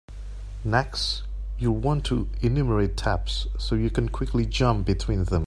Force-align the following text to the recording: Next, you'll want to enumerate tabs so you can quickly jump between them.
Next, 0.65 1.21
you'll 1.59 1.75
want 1.75 2.05
to 2.07 2.27
enumerate 2.41 2.97
tabs 2.97 3.45
so 3.59 3.75
you 3.75 3.91
can 3.91 4.09
quickly 4.09 4.47
jump 4.47 4.83
between 4.87 5.25
them. 5.25 5.39